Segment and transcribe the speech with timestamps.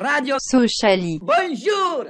[0.00, 1.20] Radio Sociali.
[1.22, 2.04] Bonjour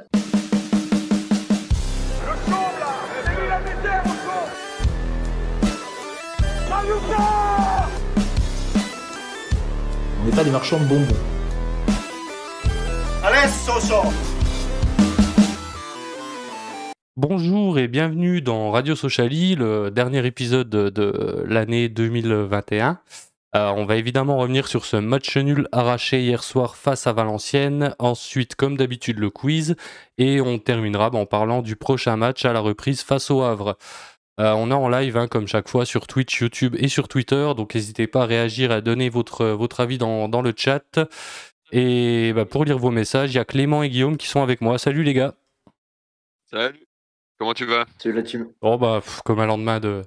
[10.20, 11.06] On n'est pas des marchands de bonbons.
[17.16, 22.98] Bonjour et bienvenue dans Radio Sociali, le dernier épisode de, de l'année 2021.
[23.56, 27.94] Euh, on va évidemment revenir sur ce match nul arraché hier soir face à Valenciennes.
[28.00, 29.76] Ensuite, comme d'habitude, le quiz.
[30.18, 33.78] Et on terminera en parlant du prochain match à la reprise face au Havre.
[34.40, 37.52] Euh, on est en live, hein, comme chaque fois, sur Twitch, YouTube et sur Twitter.
[37.56, 40.98] Donc n'hésitez pas à réagir, à donner votre, votre avis dans, dans le chat.
[41.70, 44.60] Et bah, pour lire vos messages, il y a Clément et Guillaume qui sont avec
[44.62, 44.78] moi.
[44.78, 45.34] Salut les gars.
[46.50, 46.88] Salut.
[47.38, 47.86] Comment tu vas?
[47.98, 48.48] Salut la team.
[48.60, 50.02] Oh bah, pff, comme un lendemain de,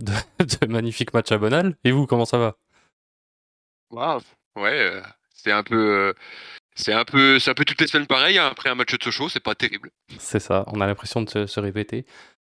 [0.00, 0.12] de,
[0.66, 1.76] de magnifiques matchs à Bonal.
[1.84, 2.56] Et vous, comment ça va?
[3.90, 4.20] Waouh.
[4.56, 5.02] Ouais, euh,
[5.34, 6.12] c'est un peu, euh,
[6.74, 8.38] c'est un peu, c'est un peu toutes les semaines pareil.
[8.38, 9.90] hein, après un match de Sochaux, c'est pas terrible.
[10.18, 12.04] C'est ça, on a l'impression de se, se répéter.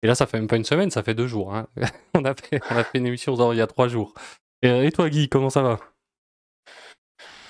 [0.02, 1.54] Et là, ça fait même pas une semaine, ça fait deux jours.
[1.54, 1.68] hein.
[2.14, 4.14] on, a fait, on a fait une émission genre, il y a trois jours.
[4.62, 5.78] Et, et toi, Guy, comment ça va?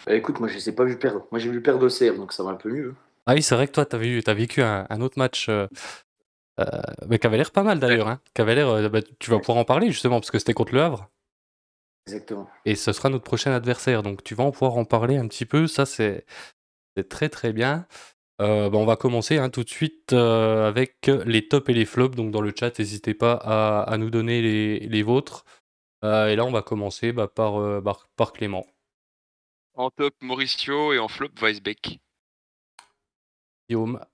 [0.06, 1.27] Bah, écoute, moi je ai pas vu perdre.
[1.30, 2.95] Moi j'ai vu perdre au CR, donc ça va un peu mieux.
[3.27, 5.62] Ah oui, c'est vrai que toi, t'as vu, as vécu un, un autre match, euh,
[5.62, 5.69] euh,
[7.08, 8.08] mais qui avait l'air pas mal d'ailleurs.
[8.08, 8.20] Hein.
[8.34, 10.75] Qui avait l'air, euh, bah, tu vas pouvoir en parler justement, parce que c'était contre
[10.75, 11.08] le Havre.
[12.06, 12.48] Exactement.
[12.64, 14.03] Et ce sera notre prochain adversaire.
[14.03, 15.67] Donc tu vas en pouvoir en parler un petit peu.
[15.67, 16.27] Ça, c'est
[16.97, 17.86] c'est très très bien.
[18.41, 21.84] Euh, bah, on va commencer hein, tout de suite euh, avec les tops et les
[21.86, 22.17] flops.
[22.17, 25.45] Donc dans le chat, n'hésitez pas à, à nous donner les, les vôtres.
[26.05, 28.67] Euh, et là, on va commencer bah, par, euh, par, par Clément.
[29.75, 32.00] En top Mauricio et en flop Weisbeck.
[33.69, 34.05] Guillaume.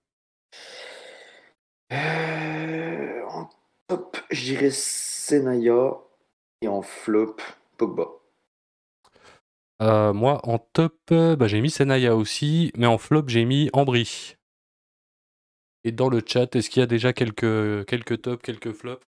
[1.93, 3.51] Euh, en
[3.87, 5.99] top, je dirais Senaya.
[6.61, 7.37] Et en flop,
[7.77, 8.07] Pogba.
[9.81, 12.73] Euh, moi, en top, euh, bah, j'ai mis Senaya aussi.
[12.77, 14.37] Mais en flop, j'ai mis Ambry.
[15.85, 19.05] Et dans le chat, est-ce qu'il y a déjà quelques, quelques tops, quelques flops?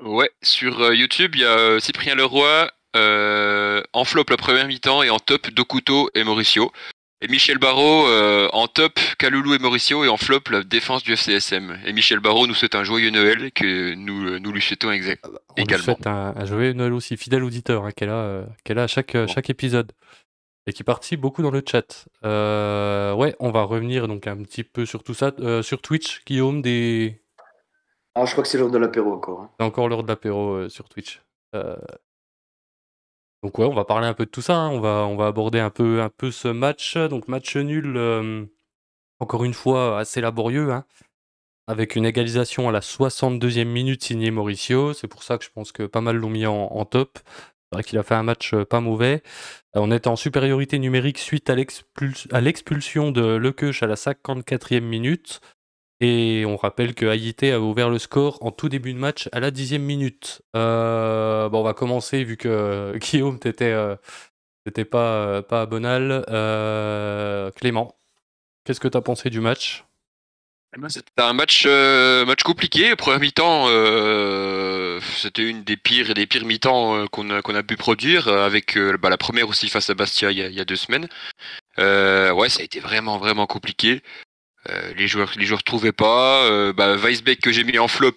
[0.00, 4.66] Ouais, sur euh, YouTube, il y a euh, Cyprien Leroy euh, en flop la première
[4.66, 6.72] mi-temps et en top Dokuto et Mauricio.
[7.24, 11.12] Et Michel Barrault euh, en top Kaloulou et Mauricio et en flop la défense du
[11.12, 11.78] FCSM.
[11.86, 15.24] Et Michel Barrault nous souhaite un joyeux Noël que nous, euh, nous lui souhaitons exact.
[15.26, 15.84] On lui Également.
[15.84, 18.86] souhaite un, un joyeux Noël aussi, fidèle auditeur, hein, qu'elle a, euh, qu'elle a à
[18.88, 19.28] chaque, Bon.
[19.28, 19.92] chaque épisode.
[20.66, 22.06] Et qui participe beaucoup dans le chat.
[22.24, 25.32] Euh, ouais, on va revenir donc un petit peu sur tout ça.
[25.40, 27.20] Euh, sur Twitch, Guillaume, des...
[28.14, 29.40] Ah, je crois que c'est l'heure de l'apéro encore.
[29.42, 29.50] hein.
[29.58, 31.20] c'est encore l'heure de l'apéro euh, sur Twitch.
[33.42, 34.56] Donc ouais, on va parler un peu de tout ça.
[34.56, 34.70] hein.
[34.70, 36.96] On, va, aborder un peu, un peu ce match.
[36.96, 38.44] Donc match nul, euh,
[39.20, 40.72] encore une fois, assez laborieux.
[40.72, 40.84] hein,
[41.66, 44.92] avec une égalisation à la 62e minute signée Mauricio.
[44.92, 47.18] C'est pour ça que je pense que pas mal l'ont mis en, top.
[47.24, 49.22] C'est vrai qu'il a fait un match euh, pas mauvais.
[49.76, 53.96] Euh, on était en supériorité numérique suite à l'expuls- à l'expulsion de Lequeuch à la
[53.96, 55.40] 54e minute.
[56.04, 59.38] Et on rappelle que Haïté a ouvert le score en tout début de match à
[59.38, 60.42] la 10e minute.
[60.56, 63.94] Euh, bon, on va commencer vu que Guillaume, t'étais euh,
[64.90, 66.24] pas, euh, pas Bonal.
[66.28, 67.96] Euh, Clément,
[68.64, 69.84] qu'est-ce que t'as pensé du match?
[70.76, 72.96] Eh ben, C'était un match, match compliqué.
[72.96, 73.68] Première mi-temps,
[75.18, 79.18] c'était une des pires des pires mi-temps qu'on a, a pu produire, avec bah, la
[79.18, 81.06] première aussi face à Bastia il y a, il y a deux semaines.
[81.78, 84.02] Ouais, ça a été vraiment, vraiment compliqué.
[84.70, 86.44] Euh, les joueurs, les joueurs trouvaient pas.
[86.44, 88.16] Euh, bah, Weisbeck que j'ai mis en flop,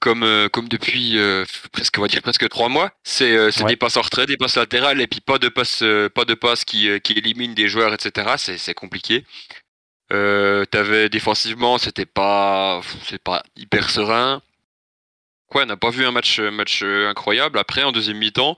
[0.00, 3.70] comme, euh, comme depuis euh, presque, on va dire presque trois mois, c'est c'est Ouais.
[3.70, 6.64] des passes en retrait, des passes latérales, et puis pas de passes, pas de passes
[6.64, 8.34] qui, qui éliminent des joueurs, etc.
[8.38, 9.24] C'est c'est compliqué.
[10.10, 14.42] T'avais défensivement, c'était pas, c'est pas hyper serein.
[15.48, 17.58] Quoi, on n'a pas vu un match, match incroyable.
[17.58, 18.56] Après, en deuxième mi-temps,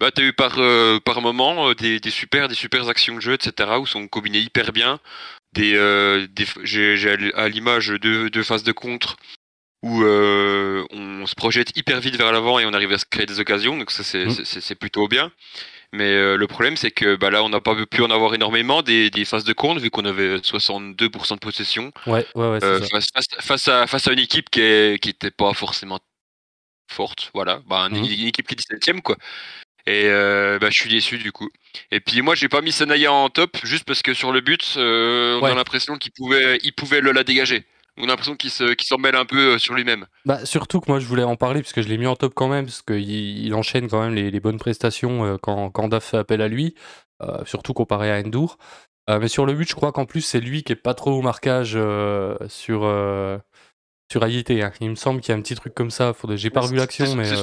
[0.00, 3.20] bah t'as eu par euh, par moment euh, des, des super, des super actions de
[3.20, 3.70] jeu, etc.
[3.80, 5.00] où sont combinés hyper bien.
[5.56, 9.16] Des, euh, des j'ai à l'image deux, deux phases de contre
[9.82, 13.26] où euh, on se projette hyper vite vers l'avant et on arrive à se créer
[13.26, 13.76] des occasions.
[13.76, 14.74] Donc ça c'est Mm.
[14.78, 15.32] plutôt bien.
[15.92, 18.82] Mais euh, le problème, c'est que bah, là, on n'a pas pu en avoir énormément
[18.82, 21.92] des, des phases de compte, vu qu'on avait 62% de possession.
[22.06, 22.86] Ouais, ouais, ouais, c'est ça.
[22.88, 26.00] face, face- face à, face à une équipe qui est- qui était pas forcément
[26.90, 27.62] forte, voilà.
[27.66, 28.04] Bah, une, Mhm.
[28.04, 29.16] une équipe qui est 17ème, quoi.
[29.88, 31.48] Et euh, bah, je suis déçu, du coup.
[31.92, 34.74] Et puis moi, j'ai pas mis Sanaya en top, juste parce que sur le but,
[34.76, 35.50] euh, on Ouais.
[35.52, 37.64] a l'impression qu'il pouvait, il pouvait le la dégager.
[37.98, 40.06] On a l'impression qu'il se- qu'il s'en mêle un peu euh, sur lui-même.
[40.26, 42.34] Bah, surtout que moi je voulais en parler parce que je l'ai mis en top
[42.34, 46.04] quand même parce qu'il il enchaîne quand même les, les bonnes prestations quand, quand Daf
[46.04, 46.74] fait appel à lui,
[47.22, 48.58] euh, surtout comparé à Endur.
[49.08, 51.22] Mais sur le but, je crois qu'en plus c'est lui qui est pas trop au
[51.22, 51.78] marquage
[52.48, 54.72] sur sur hein.
[54.80, 56.12] Il me semble qu'il y a un petit truc comme ça.
[56.12, 56.36] Faudrait...
[56.36, 57.36] J'ai pas revu l'action, mais C'est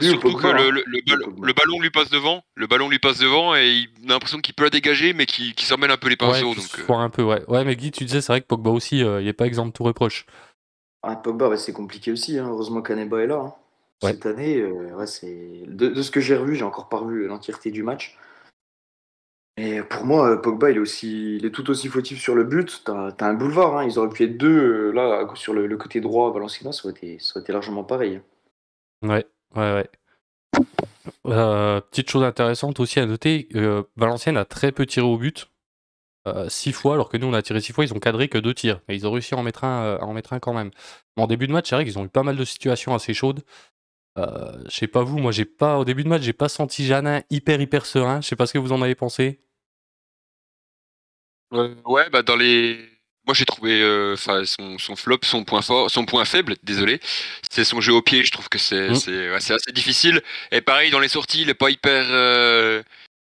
[0.00, 0.82] Oui, surtout Pogba, que le, hein.
[0.86, 4.38] le- le ballon lui passe devant, le ballon lui passe devant et il a l'impression
[4.40, 6.54] qu'il peut la dégager, mais qu'il qu'il s'emmène un peu les Ouais, pinceaux.
[6.54, 7.42] donc, se euh, un peu, ouais.
[7.48, 9.66] Ouais, mais Guy, tu disais, c'est vrai que Pogba aussi, euh, il est pas exempt
[9.66, 10.26] de tout reproche.
[11.02, 12.38] Ah, Pogba, ouais, c'est compliqué aussi.
[12.38, 12.48] hein.
[12.48, 13.36] Heureusement qu'Aneba est là.
[13.36, 13.54] hein.
[14.02, 14.10] Ouais.
[14.12, 17.26] Cette année, euh, ouais, c'est de, de ce que j'ai revu, j'ai encore pas revu
[17.28, 18.18] l'entièreté du match.
[19.56, 22.82] Et pour moi, Pogba, il est, aussi, il est tout aussi fautif sur le but.
[22.84, 23.78] T'as as un boulevard.
[23.78, 23.84] hein.
[23.84, 26.30] Ils auraient pu être deux là sur le, le côté droit.
[26.32, 28.20] Valenciennes, ça aurait été, ça aurait été largement pareil.
[29.02, 29.90] Ouais, ouais, ouais.
[31.26, 35.50] Euh, petite chose intéressante aussi à noter, euh, Valenciennes a très peu tiré au but.
[36.26, 38.38] Euh, six fois, alors que nous on a tiré six fois, ils ont cadré que
[38.38, 38.80] deux tirs.
[38.88, 40.70] Et ils ont réussi à en mettre un, euh, à en mettre un quand même.
[41.16, 43.14] Mais en début de match, c'est vrai qu'ils ont eu pas mal de situations assez
[43.14, 43.42] chaudes.
[44.18, 46.86] Euh, je sais pas vous, moi j'ai pas au début de match, j'ai pas senti
[46.86, 48.20] Janin hyper hyper serein.
[48.22, 49.40] Je sais pas ce que vous en avez pensé.
[51.52, 52.78] Euh, ouais, bah dans les.
[53.26, 57.00] Moi j'ai trouvé euh, son, son flop, son point fort, son point faible, désolé,
[57.50, 58.24] c'est son jeu au pied.
[58.24, 58.92] Je trouve que c'est Mm.
[59.32, 60.22] ouais, assez difficile.
[60.52, 62.82] Et pareil dans les sorties, il est pas hyper euh,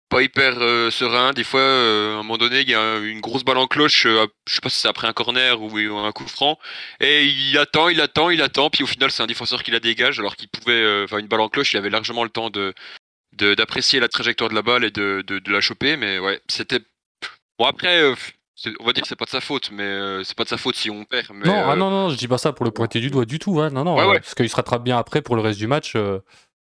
[0.09, 1.33] pas hyper euh, serein.
[1.33, 4.07] Des fois, à un moment donné, il y a une grosse balle en cloche.
[4.07, 6.59] je sais pas si c'est après un corner ou un coup franc.
[7.01, 8.71] Et il attend, il attend, il attend.
[8.71, 11.41] Puis au final, c'est un défenseur qui la dégage, alors qu'il pouvait, enfin une balle
[11.41, 12.75] en cloche, il avait largement le temps de
[13.37, 15.97] de- d'apprécier la trajectoire de la balle et de, de, de la choper.
[15.97, 16.81] Mais ouais, c'était
[17.59, 18.13] bon après.
[18.67, 20.49] Euh, on va dire que c'est pas de sa faute, mais euh, c'est pas de
[20.49, 21.27] sa faute si on perd.
[21.35, 23.25] Mais, non, euh, ah non, non, je dis pas ça pour le pointer du doigt
[23.25, 23.61] du tout.
[23.61, 23.71] hein.
[23.71, 24.17] Non, non, Ouais, ouais.
[24.17, 25.95] euh, parce qu'il se rattrape bien après pour le reste du match.
[25.97, 26.21] euh,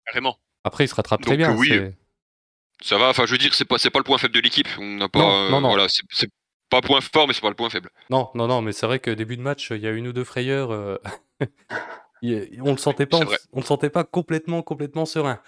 [0.06, 0.36] carrément.
[0.64, 1.52] après, il se rattrape très bien.
[1.52, 1.92] euh, oui,
[2.82, 3.08] Ça va.
[3.10, 4.68] Enfin, je veux dire, c'est pas c'est pas le point faible de l'équipe.
[4.78, 5.18] On n'a pas.
[5.18, 5.68] Non, euh, non, non.
[5.68, 6.30] Voilà, c'est- c'est
[6.70, 7.90] pas point fort, mais c'est pas le point faible.
[8.10, 10.12] Non, non, non, mais c'est vrai que début de match, il y a une ou
[10.12, 10.70] deux frayeurs.
[10.72, 10.96] euh,
[12.62, 15.40] on le sentait pas, on, on le sentait pas complètement, complètement serein.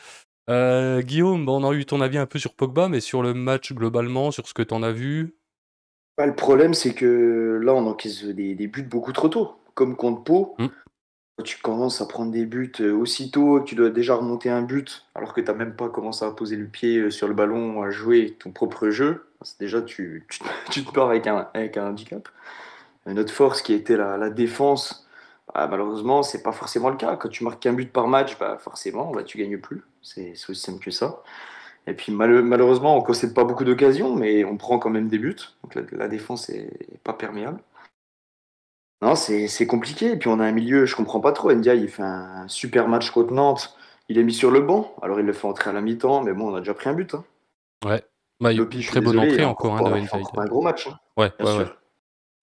[0.51, 3.73] Euh, Guillaume, on a eu ton avis un peu sur Pogba, mais sur le match
[3.73, 5.35] globalement, sur ce que tu en as vu.
[6.19, 9.57] Bah, le problème, c'est que là, on encaisse des, des buts beaucoup trop tôt.
[9.75, 10.67] Comme contre Pau, Mm.
[11.39, 14.63] quand tu commences à prendre des buts euh, aussitôt, que tu dois déjà remonter un
[14.63, 17.35] but, alors que tu n'as même pas commencé à poser le pied euh, sur le
[17.35, 19.27] ballon, à jouer ton propre jeu,
[19.61, 22.29] déjà, tu, tu, tu te pars avec un, avec un handicap.
[23.09, 25.09] Euh, Notre force qui était la, la défense,
[25.55, 27.17] bah, malheureusement, c'est pas forcément le cas.
[27.17, 29.83] Quand tu marques un but par match, bah, forcément, bah, tu gagnes plus.
[30.03, 31.23] C'est aussi simple que ça.
[31.87, 35.09] Et puis mal- malheureusement, on ne concède pas beaucoup d'occasions, mais on prend quand même
[35.09, 35.37] des buts.
[35.63, 36.71] Donc la, la défense est
[37.03, 37.61] pas perméable.
[39.03, 40.13] Non, c'est compliqué.
[40.13, 41.53] Et puis on a un milieu, je comprends pas trop.
[41.53, 43.77] Ndiaye, il fait un super match contre Nantes.
[44.09, 44.95] Il est mis sur le banc.
[45.03, 46.95] Alors il le fait entrer à la mi-temps, mais bon, on a déjà pris un
[46.95, 47.15] but.
[47.15, 47.25] Hein.
[47.85, 48.05] Ouais.
[48.41, 50.87] Bah, il Lopi, très bonne entrée a encore hein, de encore un gros match.
[50.89, 51.31] hein, Ouais.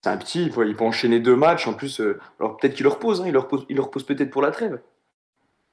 [0.02, 1.66] C'est un petit, il peut, enchaîner deux matchs.
[1.66, 3.20] En plus, euh, alors peut-être qu'il le repose.
[3.20, 4.80] hein, il le repose, il le repose peut-être pour la trêve.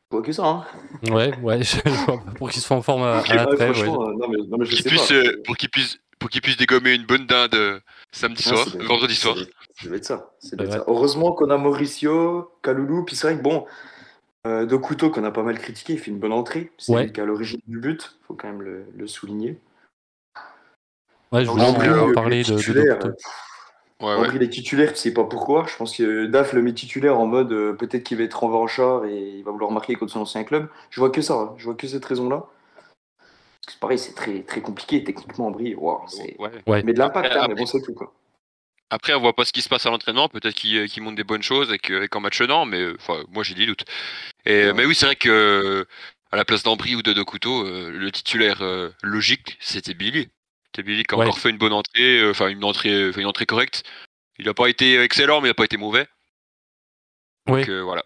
[0.10, 0.46] Vois que ça.
[0.46, 0.66] Hein.
[1.12, 3.78] Ouais, ouais, je vois pas pour qu'il soit en forme à, à la trêve.
[3.78, 3.90] ouais.
[3.90, 5.14] euh, non, mais, non, mais je Qu'il sais puisse, pas.
[5.16, 5.58] euh, pour
[6.20, 7.80] pour dégommer une bonne dinde euh,
[8.12, 9.36] samedi soir, vendredi soir.
[9.80, 10.32] Ça doit être ça.
[10.40, 10.78] ça doit être Ouais.
[10.80, 10.86] ça.
[10.88, 13.66] Heureusement qu'on a Mauricio, Kaloulou, puis c'est vrai que bon,
[14.48, 16.72] euh, De Couteau qu'on a pas mal critiqué, il fait une bonne entrée.
[16.78, 17.04] C'est Ouais.
[17.04, 19.60] lui qui est à l'origine du but, faut quand même le, le souligner.
[21.34, 23.16] Ouais, je voulais en parler est de, de
[24.00, 24.22] Dokuto.
[24.22, 24.28] Ouais.
[24.28, 25.66] Ambry, il est titulaire, tu sais pas pourquoi.
[25.68, 28.48] Je pense que Daf le met titulaire en mode euh, peut-être qu'il va être en
[28.48, 30.70] revanchard et il va vouloir marquer contre son ancien club.
[30.90, 31.56] Je vois que ça, hein.
[31.58, 32.46] je vois que cette raison-là.
[33.18, 35.76] Parce que c'est pareil, c'est très, très compliqué techniquement, Ambry.
[35.76, 36.52] Waouh, c'est- Ouais.
[36.68, 36.84] Ouais.
[36.84, 38.14] Mais de l'impact, Après- hein, mais bon, c'est tout quoi.
[38.90, 40.30] Après, on voit pas ce qui se passe à l'entraînement.
[40.30, 42.80] Peut-être qu'il euh, qu'il montre des bonnes choses et que- et qu'en match non, mais
[42.80, 43.84] euh, enfin, moi j'ai des doutes.
[44.46, 44.74] Et, Ouais.
[44.74, 45.86] Mais oui, c'est vrai que
[46.32, 50.30] à la place d'Ambry ou de De Couteau, euh, le titulaire euh, logique, c'était Billy.
[50.84, 51.26] Qui a Ouais.
[51.26, 53.84] encore fait une bonne entrée, euh, enfin une entrée, enfin, une entrée correcte.
[54.40, 56.08] Il n'a pas été excellent, mais il n'a pas été mauvais.
[57.48, 57.60] Oui.
[57.62, 58.04] Donc euh, voilà.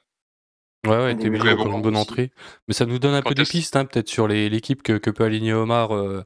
[0.86, 2.31] Ouais, ouais, Témili bon, encore une bonne entrée.
[2.67, 5.24] Mais ça nous donne un peu des pistes, hein, peut-être sur l'équipe que, que peut
[5.24, 6.24] aligner Omar, euh,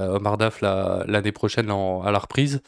[0.00, 2.60] euh, Omar Daf la- l'année prochaine en- à la reprise.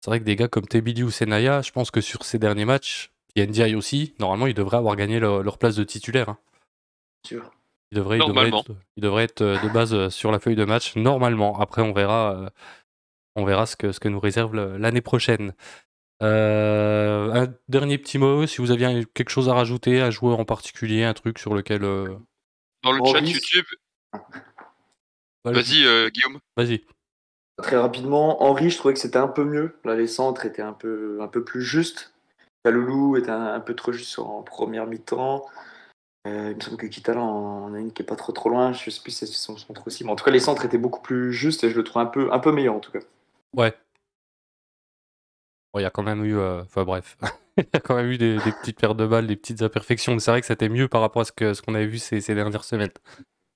[0.00, 2.64] C'est vrai que des gars comme Tebili ou Senaya, je pense que sur ces derniers
[2.64, 6.28] matchs, a Ndiaye aussi, normalement ils devraient avoir gagné leur, leur place de titulaire.
[6.30, 6.38] hein.
[7.24, 7.52] Sûr.
[7.90, 8.60] Devraient Normalement.
[8.60, 11.58] être, euh, de base euh, sur la feuille de match, normalement.
[11.58, 12.50] Après, on verra, euh,
[13.34, 15.54] on verra ce, que, ce que nous réserve l'année prochaine.
[16.22, 20.44] Euh, un dernier petit mot, si vous aviez quelque chose à rajouter, un joueur en
[20.44, 21.84] particulier, un truc sur lequel...
[21.84, 22.16] euh,
[22.82, 23.64] Dans le Henri, chat YouTube,
[25.44, 26.40] vas-y euh, Guillaume.
[26.56, 26.84] Vas-y.
[27.56, 29.78] Très rapidement, Henri, je trouvais que c'était un peu mieux.
[29.84, 32.12] Là, les centres étaient un peu, un peu plus justes.
[32.64, 35.46] Kaloulou était un, un peu trop juste en première mi-temps.
[36.28, 38.72] Euh, il me semble que Kitala en a une qui est pas trop trop loin.
[38.72, 40.04] Je sais plus si c'est son centre aussi.
[40.04, 42.06] Mais en tout cas, les centres étaient beaucoup plus justes et je le trouve un
[42.06, 43.00] peu, un peu meilleur en tout cas.
[43.54, 43.74] Ouais.
[45.72, 46.36] Bon, Il y a quand même eu...
[46.36, 47.16] euh, Enfin bref.
[47.56, 50.12] Il y a quand même eu des, des petites pertes de balles, des petites imperfections.
[50.14, 51.98] mais C'est vrai que c'était mieux par rapport à ce que- ce qu'on avait vu
[51.98, 52.92] ces, ces dernières semaines.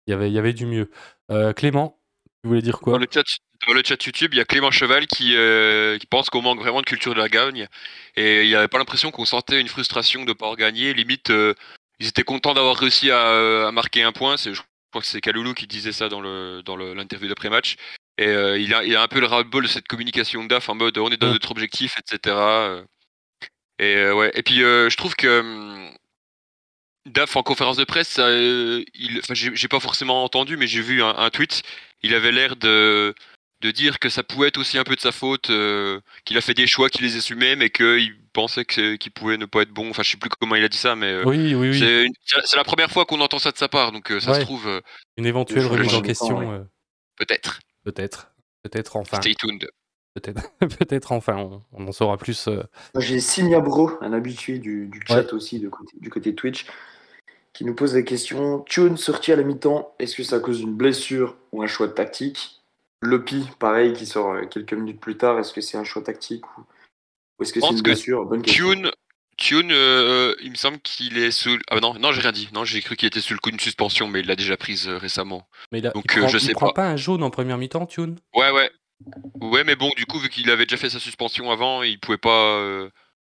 [0.07, 0.91] Il y avait, il y avait du mieux.
[1.31, 2.01] Euh, Clément,
[2.43, 2.95] tu voulais dire quoi?
[2.95, 3.23] Dans le chat,
[3.69, 6.59] dans le chat YouTube, il y a Clément Cheval qui, euh, qui pense qu'on manque
[6.59, 7.69] vraiment de culture de la gagne.
[8.17, 10.93] Et il n'y avait pas l'impression qu'on sentait une frustration de ne pas gagner.
[10.95, 11.55] Limite, euh,
[12.03, 14.37] ils étaient contents d'avoir réussi à, à marquer un point.
[14.37, 17.77] Je crois que c'est Kaloulou qui disait ça dans le dans le- l'interview d'après-match.
[18.19, 20.69] Et euh, il, a, il a un peu le ras-le-bol de cette communication de DAF
[20.69, 22.37] en mode on est dans notre objectif, etc.
[22.37, 22.85] euh.
[23.79, 24.33] Et euh, ouais.
[24.35, 25.91] Et puis euh, je trouve que hum,
[27.07, 28.85] DAF en conférence de presse, euh,
[29.33, 31.63] j'ai pas forcément entendu, mais j'ai vu un, un tweet.
[32.03, 33.15] Il avait l'air de
[33.63, 36.41] de dire que ça pouvait être aussi un peu de sa faute, euh, qu'il a
[36.41, 39.91] fait des choix, qu'il les assumait, mais qu'il pensait qu'il pouvait ne pas être bon.
[39.91, 42.13] Enfin, je sais plus comment il a dit ça, mais euh, Oui, oui, oui.
[42.45, 44.41] c'est la première fois qu'on entend ça de sa part, donc euh, ça Ouais.
[44.41, 44.81] se trouve euh,
[45.17, 46.47] Une éventuelle Le remise en de question, ouais.
[46.59, 46.65] euh,
[47.17, 47.61] peut-être.
[47.85, 48.33] peut-être.
[48.63, 49.21] Peut-être enfin.
[49.21, 49.69] Stay tuned.
[50.15, 50.43] Peut-être
[50.79, 51.37] peut-être enfin.
[51.37, 52.47] On, on en saura plus.
[52.49, 52.63] euh.
[52.95, 56.67] Moi, J'ai Simia Bro, un habitué du, du chat aussi de côté, du côté Twitch,
[57.53, 60.59] qui nous pose la question Tune sorti à la mi-temps, est-ce que c'est à cause
[60.61, 62.61] d'une blessure ou un choix tactique?
[63.01, 66.63] Lopi, pareil, qui sort quelques minutes plus tard, est-ce que c'est un choix tactique ou,
[67.43, 68.71] ou est-ce que c'est une que blessure Bonne question.
[68.73, 68.91] Tune,
[69.39, 71.59] Tune euh, il me semble qu'il est sous.
[71.71, 72.49] Ah non, non, j'ai rien dit.
[72.55, 74.89] Non, j'ai cru qu'il était sous le coup d'une suspension, mais il l'a déjà prise
[74.89, 75.49] euh, récemment.
[75.73, 76.73] Mais il, a- Donc, il euh, prend, je il sais prend pas.
[76.83, 78.71] pas un jaune en première mi-temps, Tune Ouais, ouais.
[79.41, 82.19] Ouais, mais bon, du coup, vu qu'il avait déjà fait sa suspension avant, il pouvait
[82.19, 82.57] pas.
[82.59, 82.89] euh,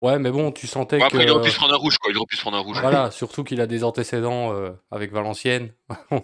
[0.03, 1.31] Ouais, mais bon, tu sentais bon, après, il que.
[1.33, 2.11] aurait pu se prendre un rouge, quoi.
[2.13, 2.79] Il aurait pu se prendre un rouge.
[2.81, 5.73] Voilà, surtout qu'il a des antécédents euh, avec Valenciennes.
[6.11, 6.21] on,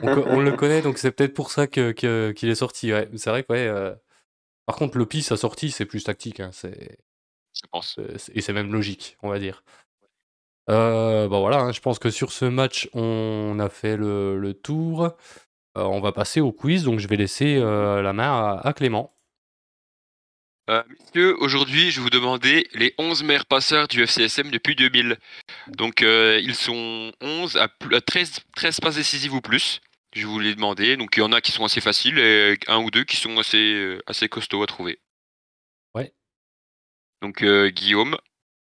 [0.00, 2.92] co- on le connaît, donc c'est peut-être pour ça que- que- qu'il est sorti.
[2.92, 3.08] Ouais.
[3.16, 3.66] C'est vrai que, ouais.
[3.68, 3.94] euh,
[4.68, 6.40] Par contre, Lopi, sa sortie, c'est plus tactique.
[6.40, 6.98] hein, c'est...
[7.54, 7.98] Je pense.
[8.18, 9.64] c'est- Et c'est même logique, on va dire.
[10.68, 14.52] Euh, bah voilà, hein, je pense que sur ce match, on a fait le, le
[14.52, 15.04] tour.
[15.06, 15.12] Euh,
[15.84, 19.14] on va passer au quiz, donc je vais laisser euh, la main à, à Clément.
[20.68, 25.16] Euh, messieurs, aujourd'hui, je vais vous demander les 11 meilleurs passeurs du FCSM depuis 2000.
[25.68, 29.80] Donc, ils sont 11 à, plus- à 13, 13 passes décisives ou plus.
[30.12, 30.96] Je vous les demander.
[30.96, 33.38] Donc, il y en a qui sont assez faciles et un ou deux qui sont
[33.38, 35.00] assez, euh, assez costauds à trouver.
[35.94, 36.14] Ouais.
[37.22, 38.16] Donc, euh, Guillaume,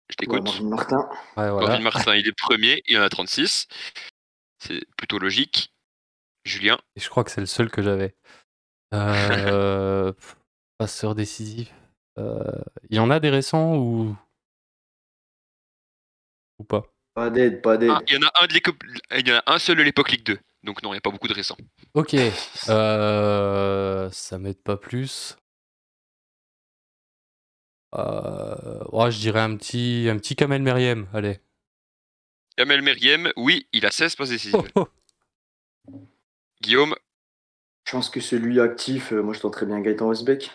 [0.08, 0.44] je Ouais, t'écoute.
[0.44, 1.08] Marvin Martin.
[1.36, 1.78] Ouais, voilà.
[1.80, 3.66] Martin, il est premier, il en a 36.
[4.58, 5.70] C'est plutôt logique.
[6.46, 8.14] Julien, Et je crois que c'est le seul que j'avais.
[8.92, 10.12] Euh,
[10.78, 11.72] passeur décisif.
[12.18, 14.14] Euh, Il y en a des récents ou.
[16.58, 16.84] Ou pas?
[17.14, 17.90] Pas d'aide, pas d'aide.
[17.90, 18.54] Ah, il y en a un de
[19.18, 20.38] il y en a un seul de l'époque Ligue 2.
[20.64, 21.58] Donc non, il n'y a pas beaucoup de récents.
[21.92, 22.16] Ok.
[22.68, 25.36] Euh, ça m'aide pas plus.
[27.94, 31.06] Euh, ouais, je dirais un petit, un petit Kamel Meriem.
[31.12, 31.38] Allez.
[32.56, 34.72] Kamel Meriem, oui, il a 16 passes décisives.
[34.74, 34.88] Oh,
[36.62, 36.94] Guillaume,
[37.86, 40.50] Je pense que celui actif, euh, moi je tenterais bien Gaëtan Westbeck.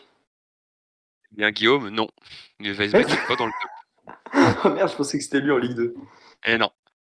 [1.32, 2.10] bien Guillaume, non.
[2.60, 4.16] Weisbeck n'est pas dans le top.
[4.34, 5.96] Ah merde, je pensais que c'était lui en Ligue 2.
[6.48, 6.72] Eh non.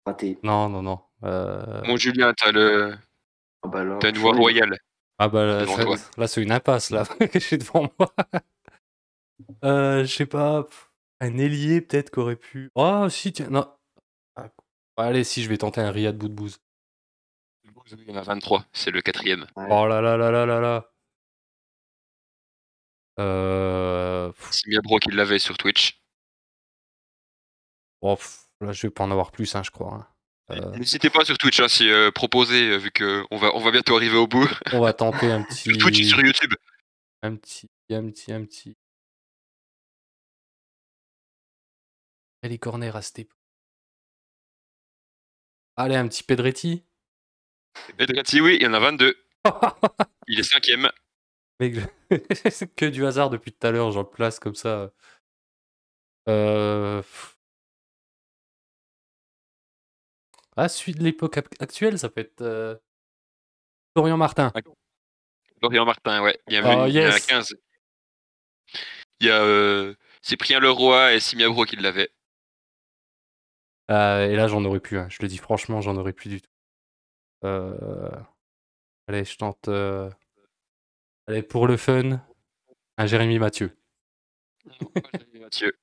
[0.06, 0.38] Raté.
[0.44, 1.00] Non, non, non.
[1.24, 2.98] Euh, Mon Julien, t'as le
[3.64, 4.78] Ah bah là, t'as une voix royale.
[5.20, 5.66] Ah bah là,
[6.18, 8.14] là, c'est une impasse là que j'ai devant moi.
[9.64, 10.66] Euh, je sais pas,
[11.20, 12.70] un ailier peut-être qu'aurait pu.
[12.76, 13.68] Oh si tiens, non.
[14.36, 14.50] Ah,
[14.98, 16.60] Allez, si je vais tenter un Riyad Boudbouz.
[17.92, 19.46] Il y en a 23, c'est le quatrième.
[19.56, 19.68] Ouais.
[19.70, 20.92] Oh là là là là là là.
[23.20, 24.32] Euh...
[24.52, 26.02] C'est Miabro qui l'avait sur Twitch.
[28.02, 29.94] oh, pff, là je vais pas en avoir plus, hein, je crois.
[29.96, 30.08] hein.
[30.52, 33.72] Euh, N'hésitez pas sur Twitch, hein, si euh, proposé, euh, vu qu'on va, on va
[33.72, 34.48] bientôt arriver au bout.
[34.74, 36.54] on va tenter un petit, Sur Twitch et sur YouTube.
[37.24, 38.76] un petit, un petit, un petit.
[42.44, 43.38] Et les corners à cette époque.
[45.78, 46.84] Allez, un petit Pedretti.
[47.98, 49.16] Pedretti, oui, il y en a 22.
[50.28, 50.90] Il est cinquième.
[51.60, 52.18] Mec, je-
[52.50, 54.92] c'est que du hasard depuis tout à l'heure, j'en place comme ça.
[56.28, 57.02] Euh...
[60.58, 62.76] Ah, celui de l'époque ac- actuelle, ça peut être euh,
[63.96, 64.52] Florian Martin.
[65.60, 66.40] Florian Martin, ouais.
[66.48, 67.26] Oh, il y en a yes.
[67.26, 67.56] 15.
[69.20, 72.10] Il y a euh, Cyprien Leroy et Simiabro qui l'avaient.
[73.92, 74.98] Euh, et là, j'en aurais plus.
[74.98, 75.08] hein.
[75.10, 76.50] Je le dis franchement, j'en aurais plus du tout.
[77.44, 78.10] Euh,
[79.08, 79.68] Allez, je tente.
[79.68, 80.10] euh,
[81.28, 82.22] Allez, pour le fun,
[82.98, 83.76] un Jérémy Mathieu.
[85.34, 85.78] Mathieu.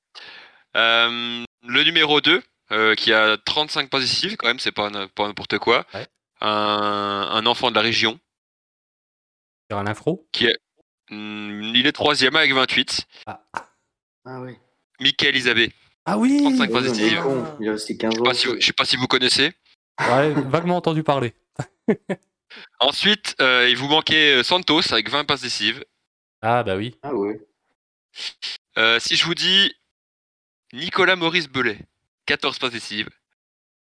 [0.76, 5.26] Euh, le numéro 2, euh, qui a 35 passes décisives, quand même, c'est pas, pas
[5.26, 5.86] n'importe quoi.
[5.94, 6.06] Ouais.
[6.40, 8.18] Un, un enfant de la région.
[9.70, 10.26] Sur un infro
[11.10, 13.06] Hmm, il est troisième avec 28.
[13.26, 13.40] Ah
[14.40, 14.60] ouais.
[15.00, 15.72] Michael Isabé.
[16.04, 17.22] Ah oui 35 Ouais, passes on est décisives.
[17.22, 17.56] con.
[17.60, 18.24] Il est resté 15 Je sais ans.
[18.24, 19.52] pas si vous- je sais pas si vous connaissez.
[20.00, 21.34] Ouais, vaguement entendu parler.
[22.80, 25.84] Ensuite, euh, il vous manquait euh, Santos avec 20 passes décisives.
[26.42, 26.96] Ah bah oui.
[27.02, 27.40] Ah ouais.
[28.78, 29.74] Euh, si je vous dis
[30.72, 31.78] Nicolas Maurice Belay,
[32.28, 33.08] 14 passes décisives.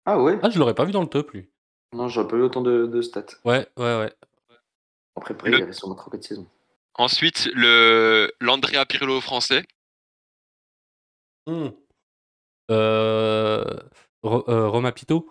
[0.04, 0.38] Ah ouais.
[0.42, 1.50] Ah, je l'aurais pas vu dans le top, lui.
[1.94, 3.24] Non, j'aurais pas eu autant de, de stats.
[3.44, 4.12] Ouais, ouais, ouais.
[5.16, 6.46] Après, après Le- il avait sûrement trompé de saison.
[6.94, 9.64] Ensuite, le l'Andrea Pirlo français.
[11.46, 11.68] Hmm.
[12.70, 13.64] Euh...
[14.22, 15.28] Ro- euh, Roma Pito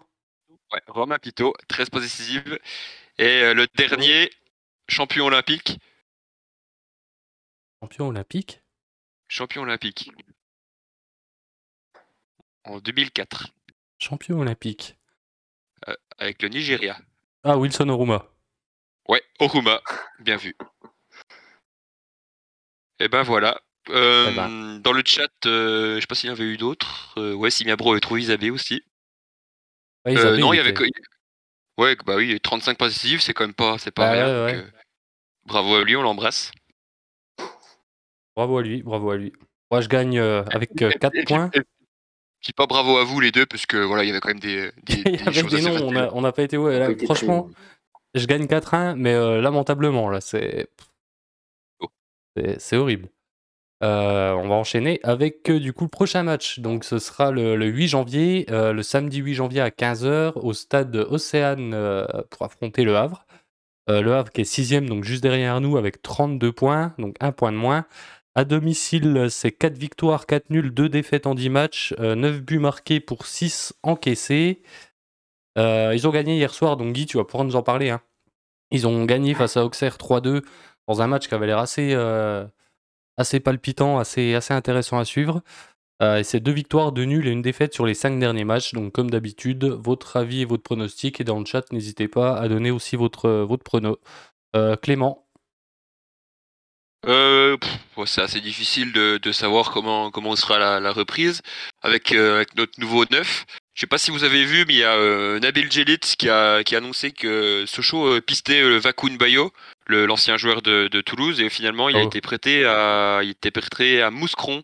[0.72, 2.60] Ouais, Romain Pito, 13 passes décisives.
[3.20, 4.32] Et euh, le dernier,
[4.90, 5.78] champion olympique.
[7.82, 8.64] Champion olympique
[9.28, 10.10] Champion olympique.
[12.66, 13.48] En 2004,
[14.00, 14.96] Champion olympique.
[16.18, 16.98] avec le Nigeria.
[17.44, 18.26] Ah, Wilson Oruma.
[19.10, 19.82] Ouais, Oruma,
[20.20, 20.56] bien vu.
[23.00, 23.62] Et ben voilà.
[23.90, 24.80] Euh, Eh ben.
[24.80, 27.14] Dans le chat, euh, je sais pas s'il y en avait eu d'autres.
[27.20, 28.82] Euh, ouais, Simia Bro avait trouvé Isabé aussi.
[30.06, 30.90] Ouais, Euh, Isabelle, non, il y avait était-.
[31.78, 34.46] Ouais, bah oui, 35 passes décisives, c'est quand même pas, c'est pas Bah rien.
[34.46, 34.72] ouais, donc, euh,
[35.46, 36.52] bravo à lui, on l'embrasse.
[38.38, 39.34] Bravo à lui, bravo à lui.
[39.70, 41.52] Moi, je gagne euh, avec Et- 4 et- points.
[42.44, 44.28] Je dis pas bravo à vous les deux, parce que voilà, il y avait quand
[44.28, 46.58] même des, des, Il y des choses des noms, on n'a pas été.
[46.58, 47.50] Ouais, là, franchement,
[48.14, 50.68] très- je gagne 4-1, mais euh, lamentablement, là, c'est.
[51.80, 51.88] Oh.
[52.58, 53.08] c'est- horrible.
[53.82, 56.60] Euh, on va enchaîner avec euh, du coup le prochain match.
[56.60, 60.54] Donc ce sera le, le 8 janvier, euh, le samedi 8 janvier à 15h au
[60.54, 63.26] stade Océane euh, pour affronter le Havre.
[63.90, 67.34] Euh, le Havre qui est sixième, donc juste derrière nous avec 32 points, donc un
[67.34, 67.86] point de moins.
[68.36, 72.58] À domicile, c'est 4 victoires, 4 nuls, 2 défaites en 10 matchs, euh, 9 buts
[72.60, 74.62] marqués pour 6 encaissés.
[75.60, 77.92] Euh, ils ont gagné hier soir, donc Guy, tu vas pouvoir nous en parler.
[77.92, 78.02] hein.
[78.72, 80.42] Ils ont gagné face à Auxerre 3-2
[80.88, 82.46] dans un match qui avait l'air assez, euh,
[83.44, 85.42] palpitant, assez, intéressant à suivre.
[86.02, 88.74] Euh, et c'est deux victoires, deux nuls et une défaite sur les cinq derniers matchs.
[88.74, 91.22] Donc, comme d'habitude, votre avis et votre pronostic.
[91.22, 94.00] Et dans le chat, n'hésitez pas à donner aussi votre, votre prono.
[94.56, 95.23] Euh, Clément,
[97.06, 97.58] Euh,
[98.06, 101.42] c'est assez difficile de, de savoir comment, comment sera la, la reprise
[101.82, 103.46] avec, euh, avec notre nouveau neuf.
[103.76, 106.30] Je sais pas si vous avez vu, mais il y a euh, Nabil Djelit qui
[106.30, 109.52] a, qui a annoncé que Sochaux euh, pistait euh, Vakoun Bayo,
[109.88, 112.08] le- l'ancien joueur de, de Toulouse, et finalement il a Oh.
[112.08, 114.64] été prêté à, il était prêté à Mouscron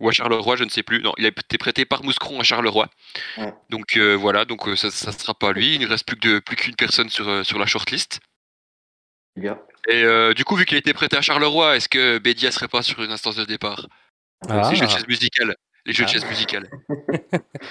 [0.00, 1.02] ou à Charleroi, je ne sais plus.
[1.02, 2.88] Non, il a été prêté par Mouscron à Charleroi.
[3.36, 3.52] Ouais.
[3.70, 5.74] Donc euh, voilà, donc ça, ça sera pas lui.
[5.74, 8.20] Il ne reste plus que de- plus qu'une personne sur, sur la shortlist.
[9.38, 9.58] Bien.
[9.88, 12.68] Et euh, du coup, vu qu'il a été prêté à Charleroi, est-ce que Bédia serait
[12.68, 13.86] pas sur une instance de départ?
[14.48, 14.68] Ah.
[14.70, 15.56] Les jeux de chaises musicales.
[15.86, 16.12] Les jeux de Ah.
[16.12, 16.68] chaises musicales.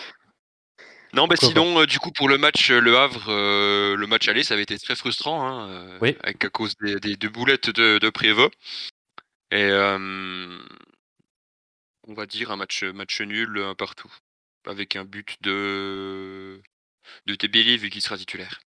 [1.13, 4.07] non, bah Pourquoi sinon, euh, du coup, pour le match euh, Le Havre, euh, le
[4.07, 6.15] match aller, ça avait été très frustrant, hein, euh, Oui.
[6.23, 8.53] avec à cause des, des deux boulettes de, de Prévost.
[9.51, 10.57] Et euh,
[12.07, 14.11] on va dire un match, match nul un partout,
[14.65, 16.61] avec un but de
[17.25, 18.59] de Tebeli vu qu'il sera titulaire.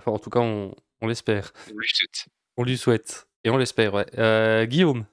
[0.00, 1.52] Enfin, en tout cas, on, on l'espère.
[1.70, 2.26] On lui souhaite.
[2.56, 3.26] On lui souhaite.
[3.44, 4.06] Et on l'espère, ouais.
[4.18, 5.04] Euh, Guillaume,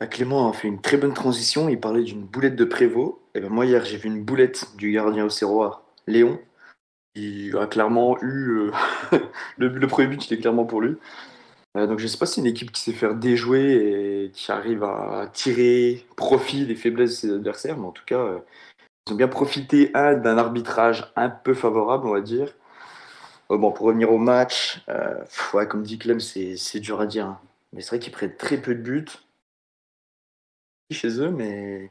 [0.00, 1.68] Bah, Clément a fait une très bonne transition.
[1.68, 3.16] Il parlait d'une boulette de Prévost.
[3.34, 6.40] Et ben moi, hier, j'ai vu une boulette du gardien auxerrois, Léon.
[7.14, 8.50] Il a clairement eu.
[8.50, 8.70] euh,
[9.58, 10.96] le, le premier but, il est clairement pour lui.
[11.76, 14.52] Euh, donc, je sais pas si c'est une équipe qui sait faire déjouer et qui
[14.52, 17.78] arrive à tirer profit des faiblesses de ses adversaires.
[17.78, 18.38] Mais en tout cas, euh,
[19.08, 22.54] ils ont bien profité, un, d'un arbitrage un peu favorable, on va dire.
[23.52, 27.00] Euh, bon, pour revenir au match, euh, pff, ouais, comme dit Clem, c'est c'est dur
[27.00, 27.26] à dire.
[27.26, 27.40] hein.
[27.72, 29.06] Mais c'est vrai qu'ils prennent très peu de buts
[30.90, 31.90] chez eux, mais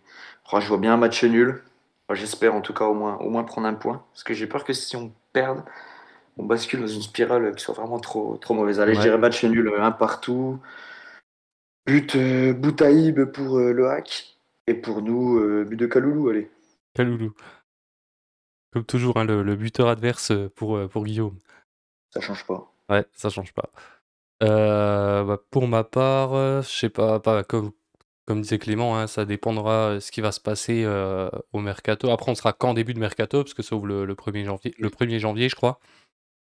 [0.52, 1.64] oh, je vois bien un match nul.
[2.08, 4.48] Enfin, J'espère en tout cas au moins, au moins prendre un point, parce que j'ai
[4.48, 5.64] peur que si on perd,
[6.38, 8.80] on bascule dans une spirale qui soit vraiment trop, trop mauvaise.
[8.80, 10.60] Allez, je dirais match nul, euh, un partout.
[11.88, 16.52] But euh, Boutaïb pour euh, le hack, et pour nous, euh, but de Kaloulou, allez.
[16.94, 17.34] Kaloulou.
[18.72, 21.38] Comme toujours, hein, le, le buteur adverse pour, pour Guillaume.
[22.14, 22.72] Ça change pas.
[22.90, 23.70] Ouais, ça change pas.
[24.44, 27.72] Euh, bah, pour ma part, euh, je sais pas, pas comme,
[28.26, 32.12] comme disait Clément, hein, ça dépendra de ce qui va se passer euh, au mercato.
[32.12, 34.76] Après, on sera qu'en début de mercato, parce que ça ouvre le, le 1er janvier,
[34.80, 35.80] le 1er janvier, je crois.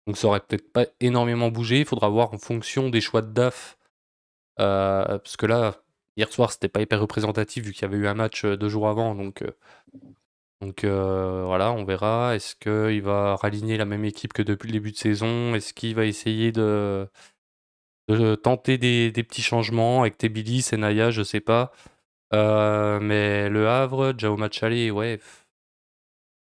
[0.07, 1.81] Donc ça aurait peut-être pas énormément bougé.
[1.81, 3.79] Il faudra voir en fonction des choix de DAF.
[4.61, 5.77] Euh, parce que là,
[6.17, 8.69] hier soir, c'était pas hyper représentatif vu qu'il y avait eu un match euh, deux
[8.69, 9.15] jours avant.
[9.15, 9.51] Donc, euh,
[10.65, 12.35] donc euh, voilà, on verra.
[12.35, 15.55] Est-ce qu'il va raligner la même équipe que depuis le début de saison?
[15.55, 17.07] Est-ce qu'il va essayer de,
[18.43, 21.73] tenter des, petits changements avec Tebili, Senaya, je sais pas.
[22.35, 25.21] Euh, mais le Havre, match aller, ouais.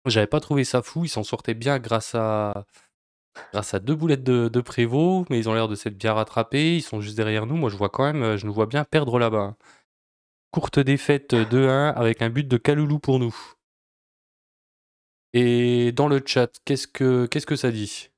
[0.07, 1.05] J'avais pas trouvé ça fou.
[1.05, 2.65] Ils s'en sortaient bien grâce à,
[3.53, 6.77] grâce à deux boulettes de, de Prévost, mais ils ont l'air de s'être bien rattrapés.
[6.77, 7.57] Ils sont juste derrière nous.
[7.57, 9.39] Moi, je vois quand même, je nous vois bien perdre là-bas.
[9.39, 9.57] hein.
[10.51, 13.37] Courte défaite euh, 2-1 avec un but de Kaloulou pour nous.
[15.35, 18.11] Et dans le chat, qu'est-ce que, qu'est-ce que ça dit?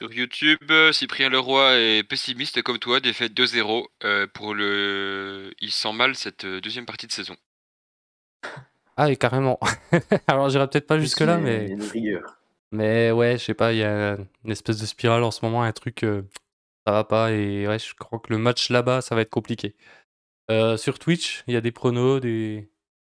[0.00, 5.54] Sur YouTube, euh, Cyprien Leroy est pessimiste comme toi, défaite 2-0 euh, pour le.
[5.60, 7.36] Il sent mal cette euh, deuxième partie de saison.
[8.96, 9.58] Ah, et carrément.
[10.26, 11.68] Alors, j'irai peut-être pas jusque-là, mais.
[11.68, 12.36] une rigueur.
[12.72, 15.62] Mais ouais, je sais pas, il y a une espèce de spirale en ce moment,
[15.62, 16.22] un truc, euh,
[16.86, 17.32] ça va pas.
[17.32, 19.76] Et ouais, je crois que le match là-bas, ça va être compliqué.
[20.50, 22.68] Euh, sur Twitch, il y a des pronos, des.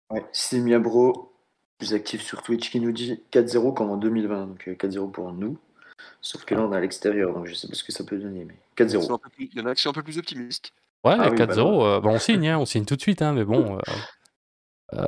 [0.09, 1.33] Ouais, Simia Bro,
[1.77, 4.47] plus actif sur Twitch qui nous dit 4-0 comme en 2020.
[4.47, 5.57] Donc 4-0 pour nous.
[6.21, 8.17] Sauf que là, on est à l'extérieur, donc je sais pas ce que ça peut
[8.17, 8.45] donner.
[8.45, 9.19] Mais 4-0.
[9.39, 10.71] Il y en a qui sont un peu plus optimistes.
[11.03, 13.77] Ouais, 4-0, bah on signe, hein, on signe tout de suite, hein, mais bon,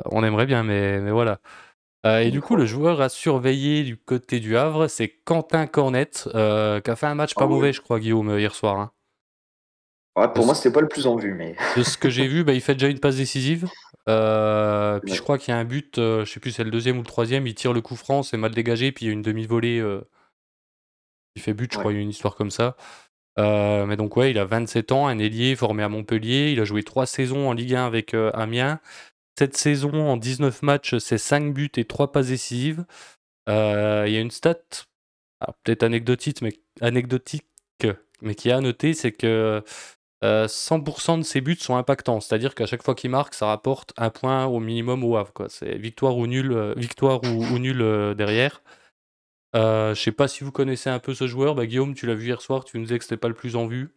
[0.06, 1.40] on aimerait bien, mais, mais voilà.
[2.04, 6.38] et du coup, le joueur à surveiller du côté du Havre, c'est Quentin Cornette, qui
[6.38, 8.78] a fait un match pas ah mauvais, je crois, Guillaume, hier soir.
[8.78, 8.92] Hein
[10.28, 11.56] pour moi, c'était pas le plus en vue, mais.
[11.76, 13.66] De ce que j'ai vu, bah, il fait déjà une passe décisive.
[14.08, 16.70] Euh, puis je crois qu'il y a un but, euh, je sais plus, c'est le
[16.70, 19.10] deuxième ou le troisième, il tire le coup franc, c'est mal dégagé, puis il y
[19.10, 19.78] a une demi-volée.
[19.78, 20.02] Euh,
[21.36, 22.76] il fait but, je crois, il y a une histoire comme ça.
[23.38, 26.52] mais donc, ouais, il a 27 ans, un ailier formé à Montpellier.
[26.52, 28.80] Il a joué 3 saisons en Ligue 1 avec Amiens.
[29.38, 32.84] Cette saison, en 19 matchs, c'est 5 buts et 3 passes décisives.
[33.46, 34.60] il y a une stat,
[35.62, 37.46] peut-être anecdotique, mais, anecdotique,
[38.22, 39.62] mais qui a à noter, c'est que
[40.22, 43.92] 100% euh, de ses buts sont impactants, c'est-à-dire qu'à chaque fois qu'il marque, ça rapporte
[43.96, 45.46] un point au minimum au Havre.
[45.48, 48.62] C'est victoire ou nul, euh, victoire ou, nul euh, derrière.
[49.54, 51.54] je sais pas si vous connaissez un peu ce joueur.
[51.54, 53.56] Bah, Guillaume, tu l'as vu hier soir, tu nous disais que c'était pas le plus
[53.56, 53.94] en vue.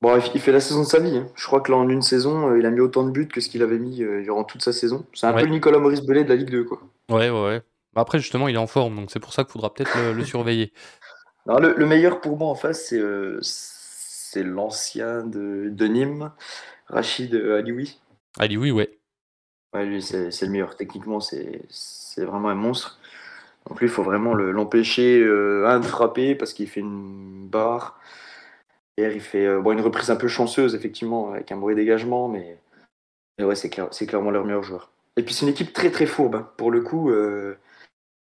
[0.00, 1.16] Bon, il fait la saison de sa vie.
[1.18, 1.28] Hein.
[1.34, 3.48] Je crois que là, en une saison, il a mis autant de buts que ce
[3.48, 5.04] qu'il avait mis durant toute sa saison.
[5.12, 6.64] C'est un peu le Nicolas Maurice Bellet de la Ligue 2.
[6.64, 6.80] Quoi.
[7.10, 7.62] Ouais, ouais, ouais.
[7.94, 10.24] Bah, après, justement, il est en forme, donc c'est pour ça qu'il faudra peut-être le,
[10.24, 10.72] surveiller.
[11.46, 13.02] le, meilleur pour moi en face, c'est
[14.30, 16.30] c'est l'ancien de, de, Nîmes,
[16.86, 17.98] Rachid Alioui.
[18.38, 18.98] Alioui, ouais.
[19.74, 20.76] Ouais, lui, c'est le meilleur.
[20.76, 21.64] Techniquement, c'est
[22.18, 22.98] vraiment un monstre.
[23.68, 27.98] Donc lui, il faut vraiment l'empêcher euh, de frapper parce qu'il fait une barre.
[28.96, 32.28] Et il fait euh, bon, une reprise un peu chanceuse, effectivement, avec un mauvais dégagement,
[32.28, 32.58] mais,
[33.40, 33.70] ouais, c'est
[34.06, 34.90] clairement leur meilleur joueur.
[35.16, 36.36] Et puis c'est une équipe très très fourbe.
[36.36, 36.50] Hein.
[36.56, 37.56] Pour le coup, euh,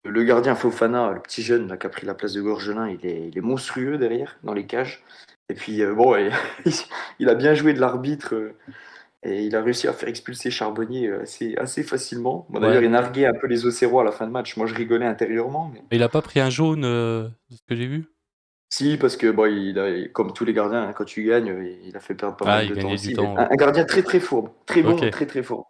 [0.05, 3.05] le gardien Fofana, le petit jeune là, qui a pris la place de Gorgelin, il
[3.05, 5.03] est, il est monstrueux derrière, dans les cages.
[5.49, 6.15] Et puis, euh, bon,
[7.19, 8.55] il a bien joué de l'arbitre euh,
[9.23, 12.47] et il a réussi à faire expulser Charbonnier euh, assez, assez facilement.
[12.49, 14.57] D'ailleurs, il narguait un peu les Océrois à la fin de match.
[14.57, 15.71] Moi, je rigolais intérieurement.
[15.73, 15.81] Mais...
[15.91, 18.05] Il n'a pas pris un jaune, de ce que j'ai vu?
[18.69, 21.95] Si, parce que, bon, il a, comme tous les gardiens, hein, quand tu gagnes, il
[21.95, 23.15] a fait perdre pas ah, mal de temps aussi.
[23.17, 24.49] Un, gardien très très fourbe.
[24.65, 25.63] Très bon, très très fourbe.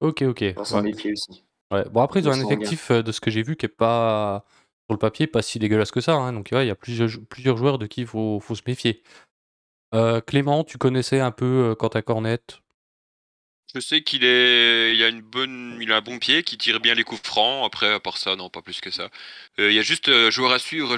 [0.00, 0.54] Ok, ok.
[0.54, 1.44] Pour s'en méfier aussi.
[1.72, 1.84] Ouais.
[1.90, 4.44] Bon, après, ils ont un effectif, de ce que j'ai vu, qui est pas
[4.86, 6.14] sur le papier, pas si dégueulasse que ça.
[6.14, 9.02] Hein, donc il y a plusieurs, plusieurs joueurs de qui il faut, faut se méfier.
[9.94, 12.58] Euh, Clément, tu connaissais un peu euh, Quentin Cornette?
[13.74, 16.80] Je sais qu'il est, il a une bonne, il a un bon pied, qui tire
[16.80, 17.64] bien les coups francs.
[17.64, 19.08] Après, à part ça, non, pas plus que ça.
[19.58, 20.96] Euh, il y a juste joueur à suivre,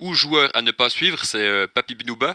[0.00, 2.34] ou joueur, à ne pas suivre, c'est Papi Bnouba,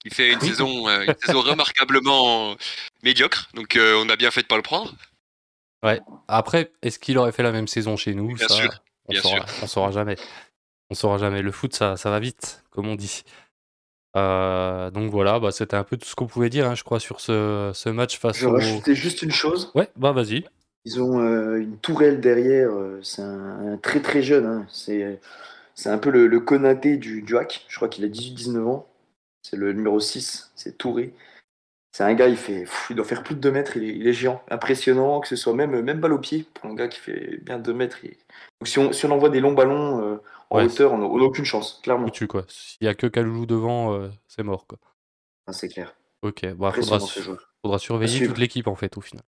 [0.00, 2.56] qui fait une saison, une saison remarquablement
[3.02, 3.48] médiocre.
[3.54, 4.94] Donc on a bien fait de pas le prendre.
[5.84, 6.00] Ouais.
[6.28, 8.34] Après, est-ce qu'il aurait fait la même saison chez nous?
[8.34, 8.81] Bien sûr.
[9.08, 10.16] On saura, saura jamais.
[10.90, 11.42] On saura jamais.
[11.42, 13.24] Le foot, ça, ça va vite, comme on dit.
[14.16, 17.00] Euh, donc voilà, bah, c'était un peu tout ce qu'on pouvait dire, hein, je crois,
[17.00, 19.70] sur ce, ce match face Je vais juste une chose.
[19.74, 20.44] Ouais, bah vas-y.
[20.84, 24.44] Ils ont euh, une tourelle derrière, euh, c'est un, très très jeune.
[24.46, 24.66] Hein.
[24.68, 25.20] C'est,
[25.74, 27.64] c'est un peu le, le Konaté du, du hack.
[27.68, 28.88] Je crois qu'il a 18-19 ans.
[29.42, 31.14] C'est le numéro 6, c'est Touré.
[31.92, 34.42] C'est un gars, il, fait, il doit faire plus de 2 mètres, il est, géant.
[34.48, 37.58] Impressionnant, que ce soit même, même balle au pied, pour un gars qui fait bien
[37.58, 37.98] 2 mètres.
[38.62, 41.44] Donc si on, si on envoie des longs ballons euh, en hauteur, on n'a aucune
[41.44, 42.08] chance, clairement.
[42.10, 42.44] Tu quoi.
[42.46, 44.68] S'il n'y a que Kaloulou devant, euh, c'est mort.
[44.68, 44.78] quoi.
[45.48, 45.96] Ah, c'est clair.
[46.22, 47.00] Ok, bon, bah, faudra,
[47.60, 49.24] faudra surveiller toute l'équipe en fait, au final.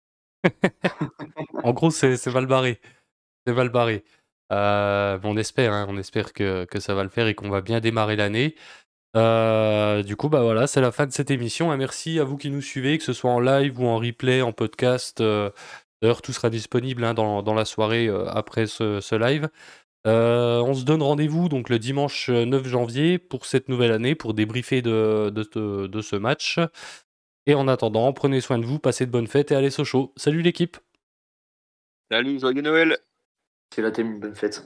[1.64, 2.78] en gros, c'est mal barré.
[3.46, 4.04] C'est mal barré.
[4.52, 7.62] Euh, on espère, hein, on espère que, que, ça va le faire et qu'on va
[7.62, 8.54] bien démarrer l'année.
[9.14, 11.70] Euh, du coup, bah voilà, c'est la fin de cette émission.
[11.70, 14.42] Un merci à vous qui nous suivez, que ce soit en live ou en replay,
[14.42, 15.20] en podcast.
[15.20, 15.50] Euh,
[16.02, 19.48] d'ailleurs, tout sera disponible hein, dans, dans, la soirée euh, après ce, ce live.
[20.04, 24.82] on se donne rendez-vous donc le dimanche 9 janvier pour cette nouvelle année, pour débriefer
[24.82, 26.58] de, de, de, ce match.
[27.46, 30.12] Et en attendant, prenez soin de vous, passez de bonnes fêtes et allez Sochaux.
[30.16, 30.76] Salut l'équipe
[32.10, 32.98] Salut, joyeux Noël
[33.74, 34.64] C'est la thème, bonne fête.